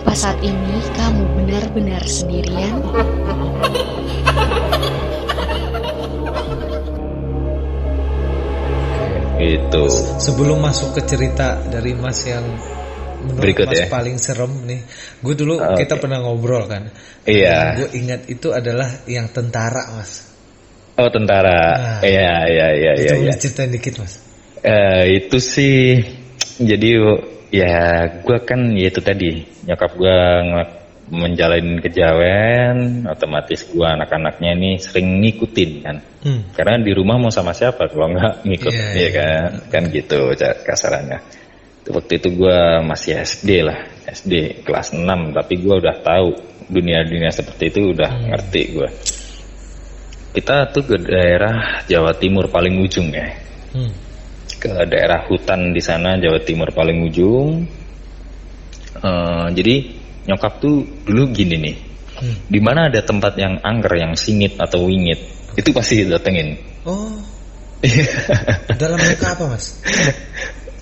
[0.00, 2.72] Apa saat ini kamu benar-benar sendirian?
[9.36, 9.84] Itu.
[10.16, 12.48] Sebelum masuk ke cerita dari Mas yang
[13.28, 13.92] menurut Berikut Mas ya.
[13.92, 14.80] paling serem nih,
[15.20, 15.84] gue dulu Oke.
[15.84, 16.88] kita pernah ngobrol kan.
[17.28, 17.84] Iya.
[17.84, 20.32] Gue ingat itu adalah yang tentara Mas.
[20.96, 21.60] Oh tentara.
[21.76, 22.00] Nah.
[22.00, 23.28] Iya iya iya itu iya.
[23.28, 23.34] iya.
[23.36, 24.16] ceritain dikit Mas.
[24.64, 26.00] Eh, itu sih
[26.56, 27.04] jadi
[27.50, 30.18] ya gue kan ya itu tadi nyokap gue
[31.10, 36.52] menjalin kejawen otomatis gue anak-anaknya ini sering ngikutin kan Hmm.
[36.52, 39.08] karena di rumah mau sama siapa kalau nggak ngikut Iya, ya iya.
[39.16, 40.28] kan kan gitu
[40.68, 41.16] kasarannya
[41.88, 46.36] waktu itu gue masih SD lah SD kelas 6 tapi gue udah tahu
[46.68, 48.36] dunia-dunia seperti itu udah Hmm.
[48.36, 48.88] ngerti gue
[50.36, 53.26] kita tuh ke daerah Jawa Timur paling ujung ya
[53.72, 53.88] Hmm.
[54.60, 57.64] Ke daerah hutan di sana Jawa Timur paling ujung.
[59.00, 59.74] Eh, jadi
[60.28, 61.76] nyokap tuh dulu gini nih,
[62.20, 62.36] Hmm.
[62.52, 65.16] di mana ada tempat yang angker, yang singit atau wingit,
[65.56, 66.60] itu pasti datengin.
[66.84, 67.16] Oh.
[68.76, 69.80] Dalam rangka apa Mas?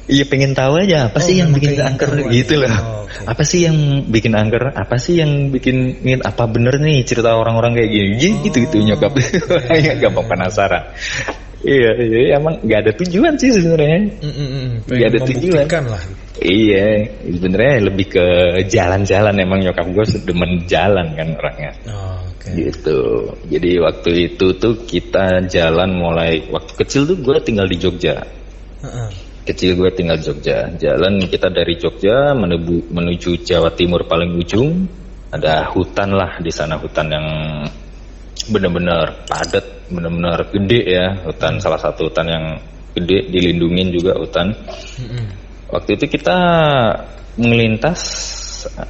[0.08, 2.72] Iya pengen tahu aja apa Oh, sih yang bikin angker gitu loh.
[2.72, 3.28] Oh, oke.
[3.28, 4.72] Apa sih yang bikin angker?
[4.72, 8.16] Apa sih yang bikin ingin apa bener nih cerita orang-orang kayak gini?
[8.16, 9.12] Gitu gitu, gitu nyokap.
[9.52, 10.96] Orangnya gampang penasaran.
[11.58, 13.98] Iya, iya emang nggak ada tujuan sih sebenarnya.
[14.86, 15.66] Nggak ada tujuan.
[15.66, 16.02] membuktikan lah.
[16.38, 16.86] Iya,
[17.26, 18.26] sebenarnya lebih ke
[18.70, 21.72] jalan-jalan emang nyokap gue demen jalan kan orangnya.
[21.90, 22.48] Oh, oke.
[22.54, 23.00] Gitu.
[23.50, 28.22] Jadi waktu itu tuh kita jalan mulai waktu kecil tuh gue tinggal di Jogja.
[28.86, 29.10] Heeh.
[29.50, 30.70] Kecil gue tinggal di Jogja.
[30.78, 34.86] Jalan kita dari Jogja menuju, menuju Jawa Timur paling ujung.
[35.34, 37.26] Ada hutan lah di sana hutan yang
[38.48, 41.06] benar-benar padat, benar-benar gede ya.
[41.24, 42.44] Hutan salah satu hutan yang
[42.96, 44.52] gede dilindungin juga hutan.
[44.98, 45.24] Mm-mm.
[45.68, 46.38] Waktu itu kita
[47.38, 48.00] melintas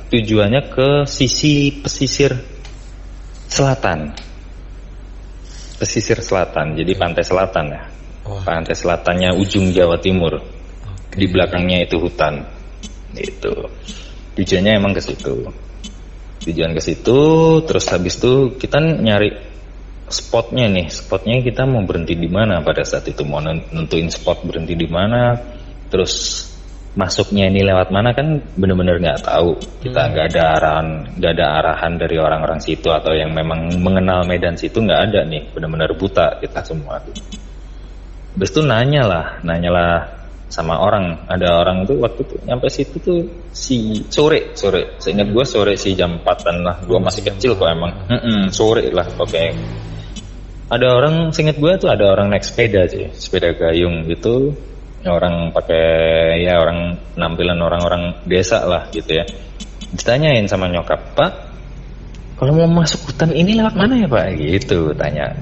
[0.09, 2.33] tujuannya ke sisi pesisir
[3.50, 4.15] selatan.
[5.78, 7.83] Pesisir selatan, jadi pantai selatan ya.
[8.28, 10.37] Pantai selatannya ujung Jawa Timur.
[11.15, 12.44] Di belakangnya itu hutan.
[13.16, 13.53] Itu.
[14.37, 15.49] Tujuannya emang ke situ.
[16.48, 17.20] Tujuan ke situ,
[17.69, 19.36] terus habis itu kita nyari
[20.09, 20.88] spotnya nih.
[20.88, 25.36] Spotnya kita mau berhenti di mana pada saat itu mau nentuin spot berhenti di mana.
[25.92, 26.44] Terus
[26.97, 29.60] masuknya ini lewat mana kan bener-bener nggak tahu.
[29.84, 30.86] Kita nggak ada arahan,
[31.20, 35.53] nggak ada arahan dari orang-orang situ atau yang memang mengenal medan situ nggak ada nih.
[35.53, 37.12] Bener-bener buta kita semua tuh.
[38.34, 40.18] Habis itu nanya lah, nanya lah
[40.48, 41.28] sama orang.
[41.28, 43.20] Ada orang tuh waktu itu nyampe situ tuh
[43.53, 44.97] si sore, sore.
[45.00, 46.76] Seingat gue sore si jam 4 lah.
[46.84, 47.92] Gue masih kecil kok emang.
[48.09, 49.44] Mm-mm, sore lah oke.
[50.69, 54.53] Ada orang, seingat gue tuh ada orang naik sepeda sih, sepeda gayung gitu.
[55.09, 59.25] Orang pakai ya orang penampilan orang-orang desa lah gitu ya.
[59.88, 61.32] Ditanyain sama nyokap, Pak,
[62.38, 64.38] kalau mau masuk hutan ini lewat mana ya Pak?
[64.38, 65.34] Gitu tanya.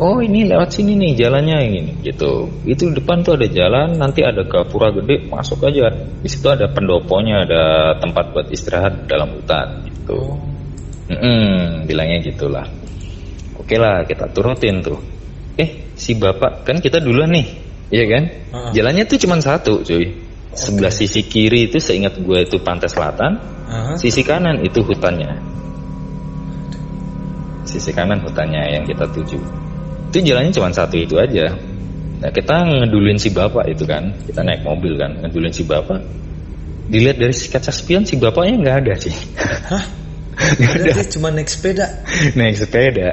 [0.00, 2.48] Oh ini lewat sini nih jalannya yang ini gitu.
[2.64, 5.92] Itu depan tuh ada jalan, nanti ada gapura gede, masuk aja.
[5.92, 7.62] Di situ ada pendoponya, ada
[8.00, 10.32] tempat buat istirahat dalam hutan gitu.
[11.12, 12.66] Mm-mm, bilangnya gitulah.
[13.60, 14.96] Oke lah kita turutin tuh.
[15.60, 17.46] Eh si bapak kan kita duluan nih,
[17.92, 18.24] iya kan?
[18.72, 20.08] Jalannya tuh cuma satu cuy.
[20.52, 23.40] Sebelah sisi kiri itu seingat gue itu pantai selatan,
[24.00, 25.36] sisi kanan itu hutannya.
[27.68, 29.61] Sisi kanan hutannya yang kita tuju.
[30.12, 31.56] Itu jalannya cuma satu itu aja.
[32.20, 36.04] Nah kita ngedulin si bapak itu kan, kita naik mobil kan, ngedulin si bapak.
[36.92, 39.14] Dilihat dari kaca spion si bapaknya nggak ada sih.
[39.72, 39.84] Hah?
[40.60, 40.84] Nggak ada.
[40.96, 41.86] Berarti cuma naik sepeda.
[42.36, 43.08] naik sepeda.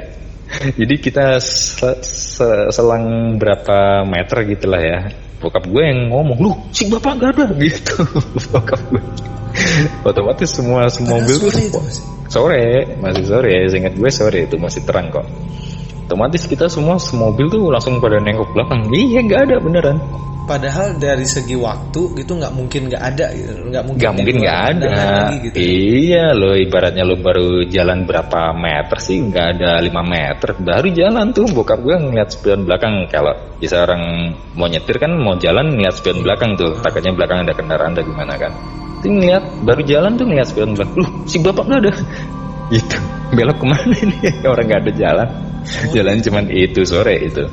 [0.76, 4.98] Jadi kita se- se- selang berapa meter gitulah ya.
[5.40, 8.04] Bokap gue yang ngomong, lu si bapak gak ada gitu.
[8.52, 9.00] Bokap gue.
[10.04, 11.96] Otomatis semua semua mobil tuh sore Mas.
[12.28, 12.64] sore,
[13.00, 13.54] masih sore.
[13.72, 15.24] Seingat gue sore itu masih terang kok.
[16.10, 18.82] Otomatis kita semua semobil tuh langsung pada nengok belakang.
[18.90, 20.02] Iya nggak ada beneran.
[20.42, 23.70] Padahal dari segi waktu gitu nggak mungkin nggak ada gitu.
[23.70, 24.02] Nggak mungkin.
[24.02, 24.88] Gak mungkin nggak ada.
[24.90, 25.54] lagi gitu.
[25.62, 31.26] Iya lo ibaratnya lo baru jalan berapa meter sih nggak ada 5 meter baru jalan
[31.30, 33.30] tuh bokap gue ngeliat spion belakang kalau
[33.62, 37.94] bisa orang mau nyetir kan mau jalan ngeliat spion belakang tuh takutnya belakang ada kendaraan
[37.94, 38.50] atau gimana kan.
[38.98, 41.06] Itu ngeliat baru jalan tuh ngeliat spion belakang.
[41.06, 41.92] Loh si bapak nggak ada.
[42.74, 42.98] Gitu
[43.30, 44.18] belok ke mana ini
[44.50, 45.49] orang nggak ada jalan.
[45.94, 47.44] Jalan cuman itu sore itu.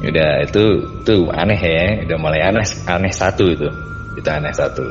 [0.00, 0.64] Udah itu
[1.04, 3.68] tuh aneh ya, udah mulai aneh aneh satu itu.
[4.16, 4.84] Itu aneh satu.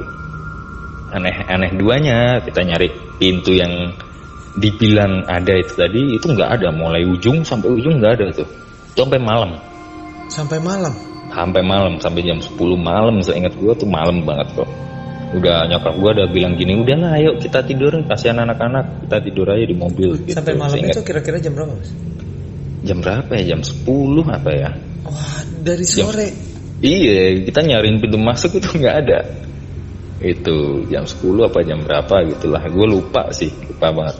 [1.09, 3.89] Aneh aneh duanya kita nyari pintu yang
[4.59, 8.47] dibilang ada itu tadi itu nggak ada mulai ujung sampai ujung nggak ada tuh.
[8.93, 9.51] Itu sampai malam.
[10.29, 10.93] Sampai malam.
[11.29, 14.69] Sampai malam sampai jam 10 malam seingat gua tuh malam banget kok.
[15.29, 19.65] Udah nyokap gua udah bilang gini udahlah ayo kita tidur kasihan anak-anak kita tidur aja
[19.65, 21.89] di mobil gitu Sampai malam Seingat- itu kira-kira jam berapa mas?
[22.79, 23.85] jam berapa ya jam 10
[24.25, 24.69] apa ya
[25.05, 26.27] Wah dari sore.
[26.79, 29.19] Iya, kita nyariin pintu masuk itu nggak ada.
[30.19, 32.63] Itu jam 10 apa jam berapa gitulah.
[32.71, 34.15] Gue lupa sih, lupa banget.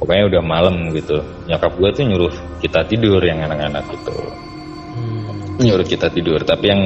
[0.00, 1.20] Pokoknya udah malam gitu.
[1.48, 4.12] Nyokap gue tuh nyuruh kita tidur yang anak-anak gitu.
[4.96, 5.60] Hmm.
[5.60, 6.40] Nyuruh kita tidur.
[6.40, 6.82] Tapi yang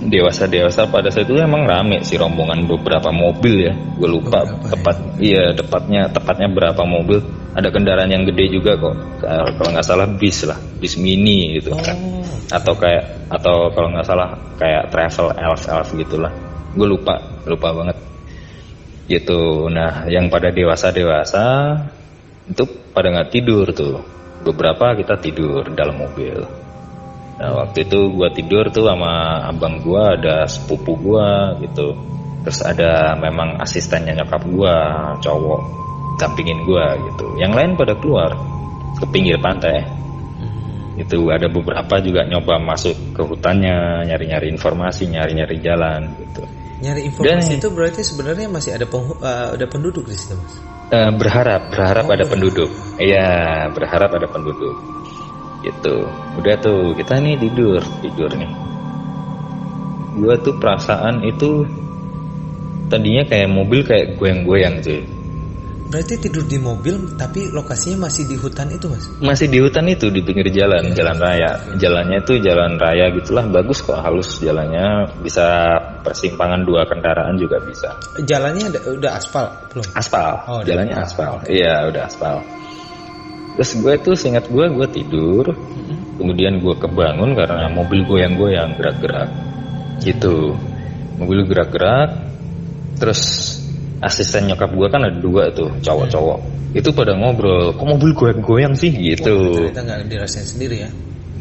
[0.00, 3.74] dewasa-dewasa pada saat itu emang rame sih rombongan beberapa mobil ya.
[3.98, 4.96] Gue lupa Beberapa, tepat.
[5.20, 7.20] Iya, tepatnya tepatnya berapa mobil.
[7.52, 8.96] Ada kendaraan yang gede juga kok.
[9.20, 12.58] Kalau nggak salah bis lah, bis mini gitu kan Oh.
[12.58, 16.32] atau kayak atau kalau nggak salah kayak travel elf elf gitulah
[16.76, 17.18] gue lupa
[17.48, 17.96] lupa banget
[19.10, 21.76] gitu nah yang pada dewasa dewasa
[22.46, 22.64] itu
[22.94, 23.98] pada nggak tidur tuh
[24.46, 26.44] beberapa kita tidur dalam mobil
[27.42, 31.28] nah waktu itu gue tidur tuh sama abang gue ada sepupu gue
[31.66, 31.90] gitu.
[32.46, 34.76] Terus ada memang asistennya nyokap gue
[35.26, 35.60] cowok
[36.22, 37.26] dampingin gue gitu.
[37.42, 38.30] Yang lain pada keluar
[39.02, 39.82] ke pinggir pantai.
[40.94, 46.46] Itu ada beberapa juga nyoba masuk ke hutannya nyari-nyari informasi nyari-nyari jalan gitu.
[46.82, 50.54] Nyari informasi Dan- itu berarti sebenarnya masih ada penghu- eh, ada penduduk di situ mas.
[50.92, 52.30] Eh, berharap berharap Oh, ada berharap.
[52.38, 52.70] penduduk.
[53.00, 53.26] Iya
[53.74, 54.76] berharap ada penduduk
[55.62, 56.06] gitu.
[56.38, 58.50] Udah tuh kita nih tidur tidur nih.
[60.20, 61.64] Gua tuh perasaan itu
[62.92, 65.00] tadinya kayak mobil kayak goyang-goyang cuy
[65.92, 69.04] Berarti tidur di mobil tapi lokasinya masih di hutan itu mas.
[69.20, 71.52] masih di hutan itu di pinggir jalan jalan raya.
[71.76, 75.04] Jalannya itu jalan raya gitulah bagus kok halus jalannya.
[75.20, 77.92] Bisa persimpangan dua kendaraan juga bisa.
[78.24, 79.84] Jalannya ada, udah aspal belum?
[79.92, 80.32] aspal.
[80.48, 81.44] Oh, jalannya aspal.
[81.44, 82.40] Iya udah aspal
[83.56, 85.44] terus gue tuh seingat gue gue tidur.
[86.12, 89.30] Kemudian gue kebangun karena mobil goyang-goyang gerak-gerak.
[90.04, 90.54] Gitu.
[91.18, 92.14] Mobil gerak-gerak.
[93.00, 93.20] Terus
[94.02, 96.38] asisten nyokap gue kan ada dua tuh cowok-cowok.
[96.72, 98.92] Itu pada ngobrol kok mobil goyang-goyang sih?
[98.92, 99.60] Gitu.
[99.68, 100.90] Ternyata nggak dirasain sendiri ya.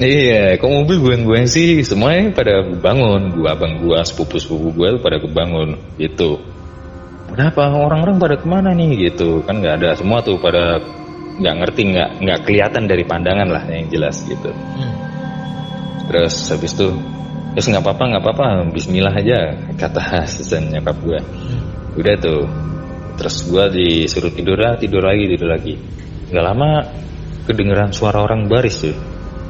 [0.02, 1.84] Iya, kok mobil goyang-goyang sih?
[1.86, 3.38] Semuanya pada bangun.
[3.38, 5.78] Gua abang gua, sepupu-sepupu gua pada kebangun.
[6.02, 6.42] Gitu.
[7.32, 9.08] Kenapa orang-orang pada ke mana nih?
[9.08, 9.46] Gitu?
[9.46, 9.90] Kan nggak ada.
[9.96, 10.82] Semua tuh pada
[11.40, 14.52] nggak ngerti nggak nggak kelihatan dari pandangan lah yang jelas gitu.
[14.52, 14.94] Hmm.
[16.12, 16.88] Terus habis itu
[17.52, 19.38] terus nggak apa-apa nggak apa-apa Bismillah aja
[19.76, 21.20] kata asisten nyokap gua.
[21.96, 22.44] Udah tuh.
[23.20, 25.78] Terus gua disuruh tidur lah, tidur lagi, tidur lagi.
[26.32, 26.70] Nggak lama
[27.46, 28.96] kedengeran suara orang baris tuh.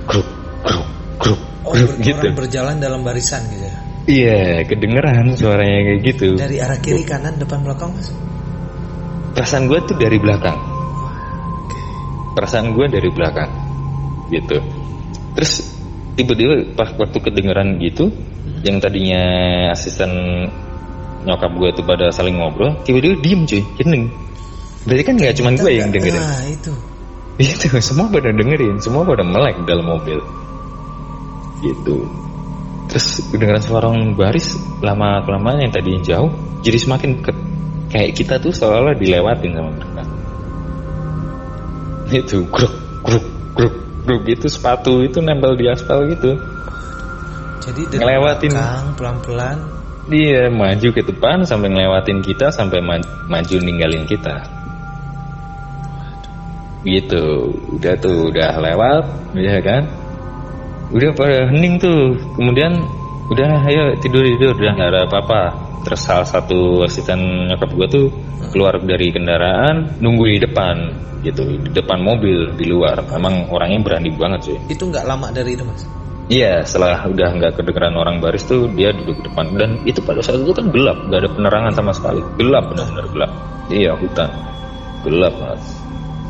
[0.10, 0.28] Kruk,
[0.66, 0.88] kruk,
[1.22, 2.19] kruk, Oh, kruk ber- gitu.
[2.19, 3.75] orang berjalan dalam barisan gitu ya.
[4.01, 6.28] Iya, kedengeran suaranya kayak gitu.
[6.33, 8.10] Dari arah kiri kanan depan belakang mas.
[9.38, 10.57] Perasaan gue tuh dari belakang.
[12.31, 13.51] Perasaan gue dari belakang.
[14.31, 14.57] Gitu.
[15.36, 15.51] Terus
[16.16, 18.12] tiba-tiba pas waktu kedengeran gitu,
[18.63, 19.24] yang tadinya
[19.72, 20.10] asisten
[21.22, 24.06] nyokap gue tuh pada saling ngobrol, tiba-tiba diem cuy, hening.
[24.88, 26.18] Berarti kan nggak cuma gue yang dengerin.
[26.18, 26.74] Nah itu.
[27.38, 30.19] Itu semua pada dengerin, semua pada melek dalam mobil.
[31.62, 32.10] Gitu.
[32.89, 36.28] Terus kedengeran suara orang baris lama kelamaan yang tadi jauh
[36.66, 37.38] jadi semakin deket.
[37.92, 40.04] Kayak kita tuh seolah-olah dilewatin sama mereka.
[42.22, 43.25] Itu gruk gruk
[43.56, 46.36] gruk gruk itu sepatu itu nempel di aspal gitu.
[47.62, 48.52] Jadi dari Ngelewatin.
[48.98, 49.58] pelan-pelan.
[50.10, 54.42] Dia maju ke depan sampai ngelewatin kita sampai ma- maju ninggalin kita.
[56.81, 59.06] Gitu, udah tuh udah lewat,
[59.38, 59.85] ya kan?
[60.90, 62.18] Udah pada hening tuh.
[62.33, 62.81] Kemudian
[63.31, 65.42] udah ayo tidur tidur udah nggak ada apa-apa.
[65.81, 68.11] Terus salah satu asisten nyokap gua tuh
[68.52, 70.76] keluar dari kendaraan nunggu di depan
[71.26, 75.54] gitu di depan mobil di luar memang orangnya berani banget sih Itu nggak lama dari
[75.54, 75.85] itu mas.
[76.31, 80.23] Iya, setelah udah nggak kedengeran orang baris tuh dia duduk di depan dan itu pada
[80.23, 83.31] saat itu kan gelap, nggak ada penerangan sama sekali, gelap benar-benar gelap.
[83.68, 84.30] Iya hutan,
[85.04, 85.64] gelap mas.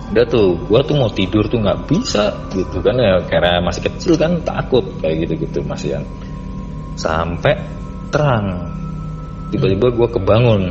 [0.10, 4.18] Udah tuh, gua tuh mau tidur tuh nggak bisa gitu kan ya karena masih kecil
[4.18, 6.02] kan takut kayak gitu-gitu mas Ian.
[7.02, 7.58] Sampai
[8.14, 8.70] terang,
[9.50, 10.70] tiba-tiba gua kebangun,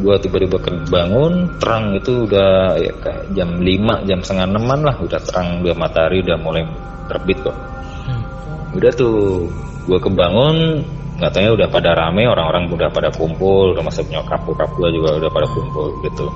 [0.00, 4.96] gua tiba-tiba kebangun terang itu udah ya kayak jam 5 jam setengah enaman lah.
[5.04, 6.64] Udah terang udah matahari udah mulai
[7.12, 7.56] terbit kok.
[8.72, 9.46] Udah tuh
[9.84, 10.80] gue kebangun
[11.14, 15.30] nggak taunya udah pada rame orang-orang udah pada kumpul termasuk nyokap bokap gue juga udah
[15.30, 16.26] pada kumpul gitu.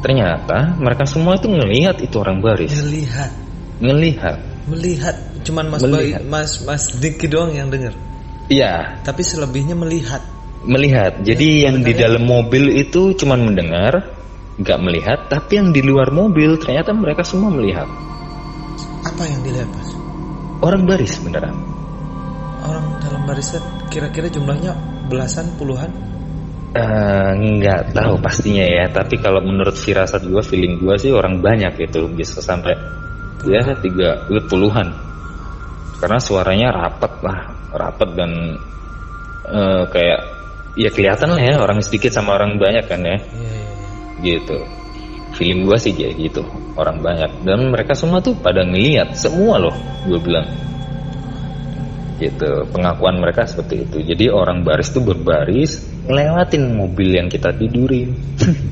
[0.00, 2.72] Ternyata mereka semua itu ngelihat itu orang baris.
[2.72, 3.32] Melihat,
[3.80, 4.36] ngelihat.
[4.68, 5.16] Melihat.
[5.44, 6.20] Cuman mas Melihat.
[6.20, 7.94] Bayi- mas mas Diki doang yang dengar.
[8.50, 8.98] iya.
[9.06, 10.20] Tapi selebihnya melihat.
[10.60, 11.24] melihat.
[11.24, 14.12] Jadi yang di dalam mobil itu cuman mendengar
[14.60, 15.18] nggak melihat.
[15.32, 17.88] Tapi yang di luar mobil ternyata mereka semua melihat.
[19.08, 19.88] Apa yang dilihat mas?
[20.60, 21.56] orang baris beneran.
[22.60, 24.76] Orang dalam barisan kira-kira jumlahnya
[25.08, 25.88] belasan puluhan?
[26.76, 28.84] Eh, nggak tahu pastinya ya.
[28.92, 32.76] Tapi kalau menurut firasat gue feeling gue sih orang banyak gitu bisa sampai
[33.48, 34.20] ya tiga
[34.52, 34.92] puluhan
[36.00, 37.38] karena suaranya rapat lah
[37.76, 38.56] rapat dan
[39.46, 40.20] eh, kayak
[40.74, 43.16] ya kelihatan lah ya orang sedikit sama orang banyak kan ya.
[43.20, 43.68] Iya, iya, iya.
[44.24, 44.58] gitu.
[45.30, 46.42] Feeling gue sih kayak gitu
[46.74, 47.30] orang banyak.
[47.46, 49.76] Dan mereka semua tuh pada ngeliat semua loh
[50.08, 50.48] gue bilang.
[52.18, 53.98] Gitu pengakuan mereka seperti itu.
[54.02, 58.16] Jadi orang baris tuh berbaris ngelewatin mobil yang kita tidurin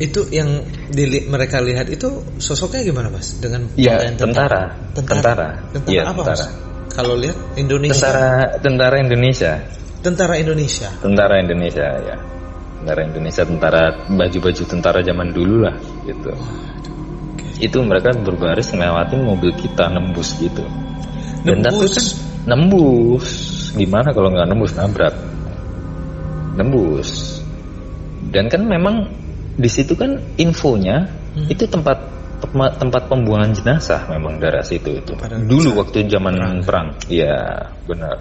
[0.00, 3.36] itu yang dili- mereka lihat itu sosoknya gimana mas?
[3.36, 4.62] Dengan ya pakaian tentara.
[4.96, 5.48] Tentara?
[5.76, 5.92] Tentara.
[5.92, 6.46] Iya, apa tentara.
[6.48, 6.68] Mas?
[6.90, 7.94] Kalau lihat Indonesia.
[8.08, 8.28] Tentara
[8.64, 9.52] tentara Indonesia.
[10.00, 10.88] Tentara Indonesia.
[11.04, 12.16] Tentara Indonesia ya.
[12.80, 15.76] Tentara Indonesia tentara baju-baju tentara zaman dulu lah
[16.08, 16.32] gitu.
[17.60, 20.64] Itu mereka berbaris ngelewatin mobil kita nembus gitu.
[21.44, 21.92] Dan tapi Nembus?
[21.92, 22.06] kan
[22.48, 23.28] nembus.
[23.76, 24.72] Gimana kalau nggak nembus?
[24.72, 25.12] Nabrak.
[26.56, 27.10] Nembus.
[28.32, 29.19] Dan kan memang
[29.60, 31.46] di situ kan infonya Hmm.
[31.46, 31.94] itu tempat
[32.80, 35.12] tempat pembuangan jenazah memang daerah situ itu.
[35.14, 36.58] Pada dulu waktu zaman perang.
[36.64, 36.88] perang.
[37.06, 37.36] Iya
[37.86, 38.16] benar.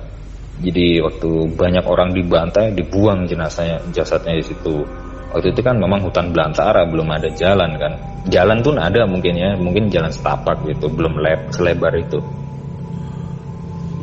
[0.59, 4.83] Jadi waktu banyak orang dibantai dibuang jenazahnya jasadnya di situ.
[5.31, 7.93] Waktu itu kan memang hutan belantara belum ada jalan kan.
[8.27, 12.19] Jalan pun ada mungkin ya mungkin jalan setapak gitu belum leb selebar itu.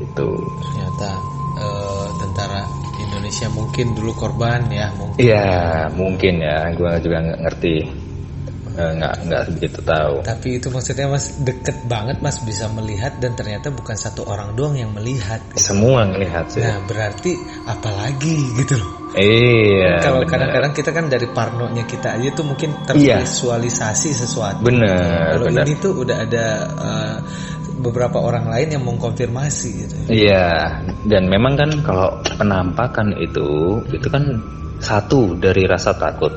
[0.00, 0.28] Gitu.
[0.64, 1.36] Ternyata
[3.26, 5.50] Indonesia mungkin dulu korban ya mungkin Iya
[5.99, 7.76] mungkin ya, gua juga nggak ngerti,
[8.76, 10.21] Eh, nggak nggak begitu tahu.
[10.23, 14.76] tapi itu maksudnya mas deket banget mas bisa melihat dan ternyata bukan satu orang doang
[14.78, 16.61] yang melihat Semua ngelihat sih.
[16.62, 17.35] nah berarti
[17.66, 19.97] apalagi gitu loh iya.
[20.04, 23.25] kalau kadang-kadang kita kan dari parnonya kita aja tuh mungkin Iya.
[23.25, 27.16] tervisualisasi sesuatu Bener, kalau ini tuh udah ada eh,
[27.76, 34.40] beberapa orang lain yang mengkonfirmasi gitu Iya, dan memang kan kalau penampakan itu itu kan
[34.76, 36.33] satu dari rasa takut.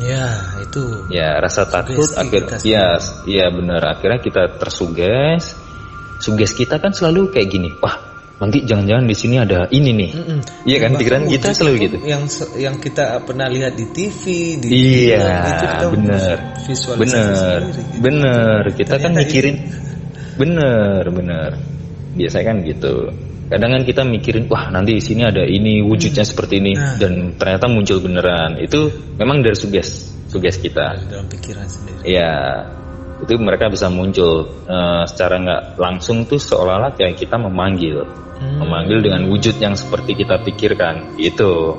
[0.00, 0.26] ya
[0.58, 0.82] itu
[1.12, 5.54] Ya rasa takut Sugesti akhir kita ya ya benar akhirnya kita tersuges.
[6.18, 7.98] Suges kita kan selalu kayak gini, wah
[8.38, 10.10] nanti jangan-jangan di sini ada ini nih.
[10.18, 10.38] Mm-mm.
[10.66, 11.96] Iya kan, pikiran kita selalu gitu.
[12.02, 12.22] Yang
[12.58, 14.22] yang kita pernah lihat di TV,
[14.58, 14.68] di
[15.06, 17.98] Iya, film, itu kita bener, visualisasi bener, sendiri, gitu.
[18.02, 18.60] bener.
[18.74, 19.56] Kita kan Ternyata mikirin,
[20.36, 21.50] bener, bener.
[22.12, 22.94] Biasanya kan gitu.
[23.52, 26.96] Kadang kan kita mikirin, wah nanti di sini ada ini wujudnya seperti ini, Nah.
[26.96, 28.56] dan ternyata muncul beneran.
[28.56, 28.88] Itu
[29.20, 30.96] memang dari suges, suges kita.
[30.96, 32.00] Dari dalam pikiran sendiri.
[32.08, 32.32] Iya,
[33.20, 38.08] itu mereka bisa muncul eh, secara nggak langsung tuh seolah-olah kayak kita memanggil,
[38.40, 38.58] Hmm.
[38.64, 41.76] memanggil dengan wujud yang seperti kita pikirkan, itu.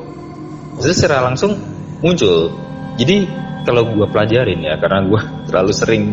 [0.77, 1.57] Terus secara langsung
[2.05, 2.53] muncul.
[3.01, 3.25] Jadi
[3.65, 6.03] kalau gua pelajarin ya, karena gua terlalu sering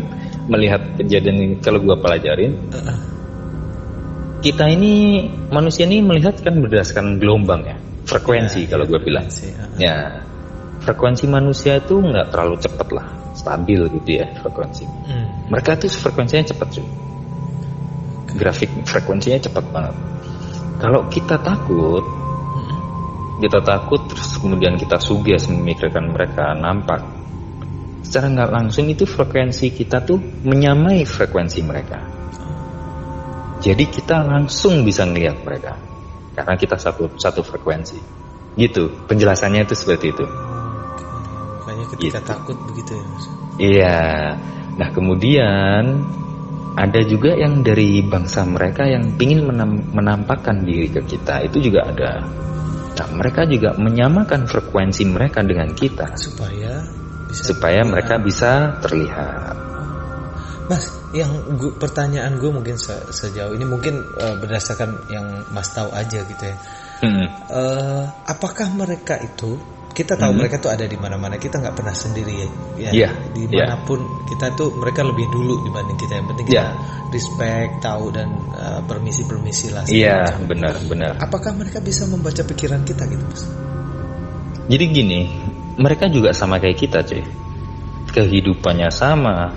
[0.50, 2.98] melihat kejadian ini, kalau gua pelajarin, Uh-uh.
[4.42, 7.76] kita ini manusia ini melihat kan berdasarkan gelombang ya,
[8.10, 9.24] frekuensi Ya, kalau ya, gua bilang.
[9.30, 9.78] frekuensi, uh-uh.
[9.78, 9.96] Ya,
[10.82, 13.06] frekuensi manusia itu nggak terlalu cepat lah,
[13.38, 14.84] stabil gitu ya frekuensi.
[14.84, 15.26] Hmm.
[15.54, 16.88] Mereka tuh frekuensinya cepat cuy.
[18.30, 19.94] Grafik frekuensinya cepat banget.
[20.80, 22.78] Kalau kita takut, Mm-mm.
[23.44, 27.04] kita takut terus kemudian kita suges memikirkan mereka nampak.
[28.00, 32.00] Secara nggak langsung itu frekuensi kita tuh menyamai frekuensi mereka.
[33.60, 35.76] Jadi kita langsung bisa ngelihat mereka
[36.32, 38.00] karena kita satu satu frekuensi.
[38.56, 40.24] Gitu penjelasannya itu seperti itu.
[41.60, 42.28] Makanya ketika Gitu.
[42.28, 43.24] takut begitu ya Mas.
[43.60, 44.00] Iya.
[44.80, 45.82] Nah kemudian
[46.80, 51.84] ada juga yang dari bangsa mereka yang ingin menam- menampakkan diri ke kita itu juga
[51.84, 52.24] ada.
[52.96, 56.80] Nah mereka juga menyamakan frekuensi mereka dengan kita supaya
[57.30, 59.54] bisa supaya mereka bisa terlihat.
[60.66, 65.90] Mas, yang gua, pertanyaan gue mungkin se- sejauh ini mungkin eh, berdasarkan yang Mas tahu
[65.90, 66.56] aja gitu ya.
[67.00, 67.26] Hmm.
[67.48, 69.58] Eh, apakah mereka itu
[69.90, 72.46] kita tahu mereka tuh ada di mana-mana kita nggak pernah sendiri ya,
[72.78, 76.62] ya Iya, di mana pun kita tuh mereka lebih dulu dibanding kita yang penting kita
[76.62, 76.68] Iya.
[77.10, 80.46] respect tahu dan eh, permisi permisi lah Iya macam.
[80.46, 81.18] benar-benar.
[81.18, 83.42] apakah mereka bisa membaca pikiran kita gitu mas
[84.70, 85.20] Jadi gini,
[85.78, 87.22] mereka juga sama kayak kita cuy.
[88.10, 89.54] Kehidupannya sama,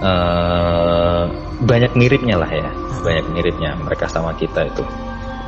[0.00, 1.24] eh,
[1.60, 2.70] banyak miripnya lah ya,
[3.04, 4.84] banyak miripnya mereka sama kita itu.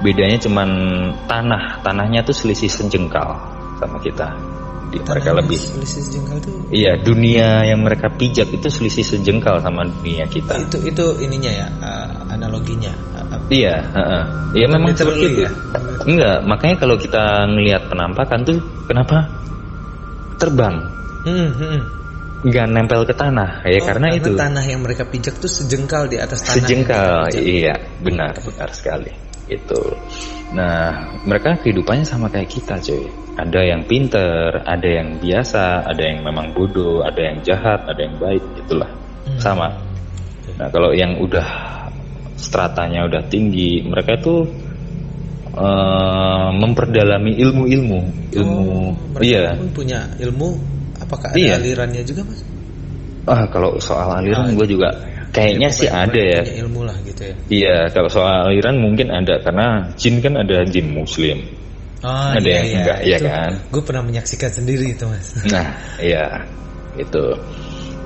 [0.04, 0.68] Bedanya cuman
[1.26, 3.34] tanah, tanahnya tuh selisih sejengkal
[3.80, 4.28] sama kita.
[4.88, 9.84] Di, mereka lebih, selisih jengkal tuh iya dunia yang mereka pijak itu selisih sejengkal sama
[9.84, 10.56] dunia kita.
[10.56, 12.88] itu itu ininya ya eh, analoginya
[13.20, 14.22] eh, Iya, heeh.
[14.56, 15.40] Iya memang seperti itu.
[15.44, 15.50] ya?
[16.08, 19.28] Enggak, makanya kalau kita ngelihat penampakan tuh kenapa
[20.38, 20.76] terbang,
[21.26, 21.78] hmm, hmm.
[22.46, 26.16] nggak nempel ke tanah ya Oh, karena itu tanah yang mereka pijak tuh sejengkal di
[26.16, 27.34] atas tanah sejengkal.
[27.34, 29.10] Iya, benar, benar sekali.
[29.48, 29.80] Itu.
[30.52, 33.04] Nah, mereka kehidupannya sama kayak kita, cuy.
[33.38, 38.16] Ada yang pinter, ada yang biasa, ada yang memang bodoh, ada yang jahat, ada yang
[38.16, 38.88] baik, itulah.
[39.28, 39.40] Hmm.
[39.40, 39.68] Sama.
[40.56, 41.46] Nah, kalau yang udah
[42.38, 44.46] stratanya udah tinggi, mereka itu
[45.58, 48.00] eh, memperdalami ilmu-ilmu,
[48.30, 48.88] ilmu, Oh,
[49.18, 49.50] mereka iya.
[49.58, 50.54] pun punya ilmu.
[50.98, 51.54] Apakah ada Iya.
[51.58, 52.42] alirannya juga mas?
[53.28, 54.88] Ah, kalau soal aliran gue juga
[55.30, 56.42] kayaknya sih ada ya.
[56.64, 57.34] Ilmu lah gitu ya.
[57.52, 61.38] Iya, kalau soal aliran mungkin ada karena jin kan ada jin muslim.
[61.98, 63.50] Oh, Ada yang enggak, iya kan?
[63.74, 65.34] Gue pernah menyaksikan sendiri itu mas.
[65.50, 65.66] Nah,
[65.98, 66.46] iya,
[66.94, 67.34] itu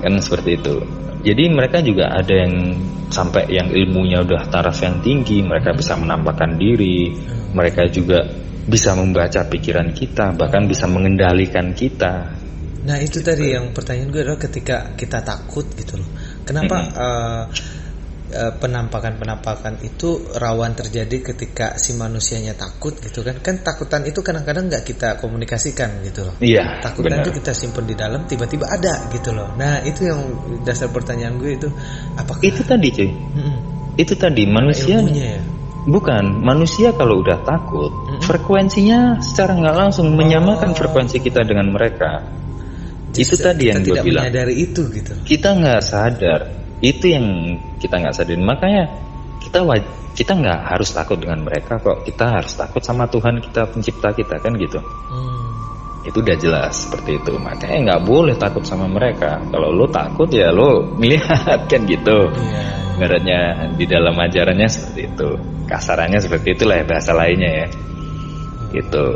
[0.01, 0.81] kan seperti itu.
[1.23, 2.75] Jadi mereka juga ada yang
[3.07, 7.15] sampai yang ilmunya udah taraf yang tinggi, mereka bisa menampakkan diri,
[7.55, 8.27] mereka juga
[8.67, 12.43] bisa membaca pikiran kita, bahkan bisa mengendalikan kita.
[12.83, 16.09] Nah itu tadi yang pertanyaan gue adalah ketika kita takut gitu loh.
[16.43, 17.43] Kenapa eh, eh,
[18.57, 23.39] penampakan-penampakan itu rawan terjadi ketika si manusianya takut gitu kan?
[23.39, 26.35] Kan takutan itu kadang-kadang nggak kita komunikasikan gitu loh.
[26.41, 27.25] Iya, Takutan benar.
[27.25, 29.53] itu kita simpen di dalam tiba-tiba ada gitu loh.
[29.55, 30.19] Nah itu yang
[30.63, 31.69] dasar pertanyaan gue itu
[32.17, 33.55] apakah Itu tadi cuy, Mm-mm.
[33.97, 35.39] itu tadi manusia ya?
[35.83, 37.91] Bukan, manusia kalau udah takut,
[38.23, 42.23] frekuensinya secara nggak langsung menyamakan frekuensi kita dengan mereka.
[43.11, 44.23] Itu Kita- tadi yang kita gue tidak bilang.
[44.25, 45.13] menyadari itu gitu.
[45.27, 46.41] Kita nggak sadar,
[46.83, 48.35] itu yang kita nggak sadar.
[48.43, 48.83] Makanya
[49.39, 52.03] kita waj kita nggak harus takut dengan mereka kok.
[52.03, 54.83] Kita harus takut sama Tuhan kita pencipta kita kan gitu.
[54.83, 55.47] Hmm.
[56.03, 57.39] Itu udah jelas seperti itu.
[57.39, 59.39] Makanya nggak boleh takut sama mereka.
[59.47, 62.27] Kalau lo takut ya lo melihat kan gitu.
[62.99, 65.29] Ibaratnya di dalam ajarannya seperti itu.
[65.65, 67.67] Kasarannya seperti itulah ya bahasa lainnya ya.
[68.75, 69.07] Gitu.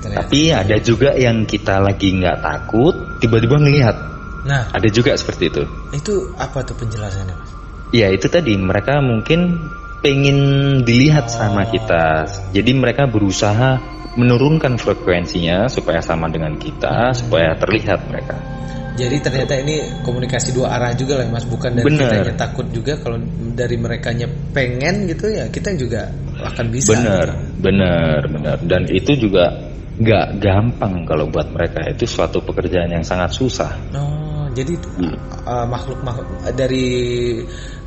[0.00, 0.16] Ternyata.
[0.24, 3.96] Tapi ada juga yang kita lagi nggak takut, tiba-tiba ngelihat.
[4.44, 5.62] Nah Ada juga seperti itu.
[5.92, 7.50] itu apa tuh penjelasannya mas?
[7.90, 9.58] Ya itu tadi mereka mungkin
[10.00, 10.38] pengen
[10.86, 12.24] dilihat sama kita.
[12.54, 13.76] Jadi mereka berusaha
[14.16, 18.34] menurunkan frekuensinya supaya sama dengan kita, supaya terlihat mereka.
[18.98, 22.04] Jadi ternyata ini komunikasi dua arah juga lah mas, bukan dari Bener.
[22.04, 23.16] kitanya takut juga kalau
[23.56, 26.92] dari merekanya pengen gitu ya kita juga akan bisa.
[26.92, 27.26] Benar,
[27.64, 28.56] benar, benar.
[28.60, 29.56] Dan itu juga
[30.00, 31.80] nggak gampang kalau buat mereka.
[31.88, 33.72] Itu suatu pekerjaan yang sangat susah.
[33.96, 34.19] Oh,
[34.54, 35.16] jadi Hmm.
[35.46, 36.88] uh, makhluk-makhluk dari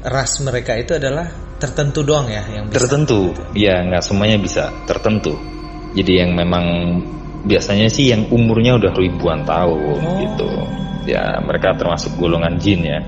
[0.03, 1.27] ras mereka itu adalah
[1.59, 2.83] tertentu doang ya yang bisa.
[2.83, 4.67] Tertentu, ya nggak semuanya bisa.
[4.83, 5.39] Tertentu.
[5.95, 6.65] Jadi yang memang
[7.47, 10.19] biasanya sih yang umurnya udah ribuan tahun Oh.
[10.19, 10.49] gitu.
[11.07, 12.99] Ya mereka termasuk golongan jin ya.